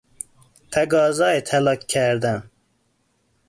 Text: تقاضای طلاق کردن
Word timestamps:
تقاضای 0.71 1.41
طلاق 1.41 1.77
کردن 1.87 2.51